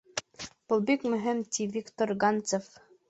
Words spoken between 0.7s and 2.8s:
Был бик мөһим,— ти Виктор Ганцев.